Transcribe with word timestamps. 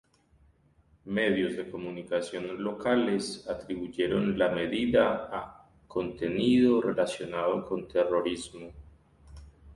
Medios 1.05 1.55
de 1.55 1.69
comunicación 1.69 2.63
locales 2.63 3.47
atribuyeron 3.47 4.35
la 4.35 4.49
medida 4.49 5.27
a 5.31 5.69
""contenido 5.87 6.81
relacionado 6.81 7.63
con 7.63 7.87
terrorismo"". 7.87 8.71